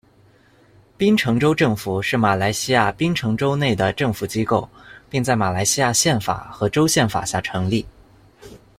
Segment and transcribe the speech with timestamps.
[0.97, 4.67] 槟城州政府是马来西亚槟城州内的政府机构，
[5.11, 7.85] 并在马来西亚宪法和州宪法下成立。